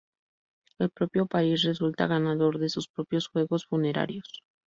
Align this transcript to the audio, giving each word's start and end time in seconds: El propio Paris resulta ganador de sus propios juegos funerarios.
El 0.79 0.89
propio 0.89 1.27
Paris 1.27 1.61
resulta 1.61 2.07
ganador 2.07 2.57
de 2.57 2.69
sus 2.69 2.87
propios 2.87 3.27
juegos 3.27 3.67
funerarios. 3.67 4.41